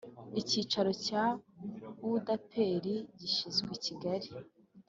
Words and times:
Icyicaro 0.41 0.91
cya 1.05 1.23
U 2.07 2.09
D 2.25 2.27
P 2.47 2.49
R 2.81 2.85
gishyizwe 3.19 3.69
i 3.77 3.81
Kigali 3.85 4.29